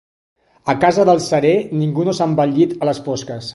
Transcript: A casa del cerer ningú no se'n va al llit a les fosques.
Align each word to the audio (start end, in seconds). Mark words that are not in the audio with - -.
A 0.73 0.73
casa 0.85 1.05
del 1.09 1.21
cerer 1.27 1.53
ningú 1.83 2.07
no 2.09 2.17
se'n 2.21 2.35
va 2.41 2.49
al 2.49 2.59
llit 2.59 2.77
a 2.87 2.91
les 2.91 3.07
fosques. 3.11 3.49